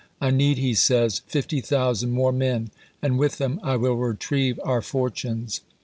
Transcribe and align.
"I 0.19 0.31
need," 0.31 0.57
he 0.57 0.73
says," 0.73 1.19
50,000 1.27 2.09
more 2.09 2.31
men, 2.31 2.71
and 3.03 3.19
with 3.19 3.37
them 3.37 3.59
I 3.61 3.75
will 3.75 3.93
re 3.97 4.15
trieve 4.15 4.59
our 4.63 4.81
fortunes." 4.81 5.61